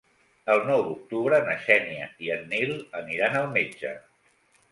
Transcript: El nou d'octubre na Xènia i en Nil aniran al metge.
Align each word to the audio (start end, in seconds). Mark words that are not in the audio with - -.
El 0.53 0.61
nou 0.69 0.79
d'octubre 0.85 1.39
na 1.49 1.57
Xènia 1.65 2.07
i 2.27 2.33
en 2.37 2.49
Nil 2.53 2.73
aniran 3.01 3.39
al 3.43 3.49
metge. 3.59 3.93